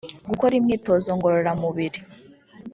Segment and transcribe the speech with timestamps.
[0.29, 1.99] gukora imyitozo ngororamubiri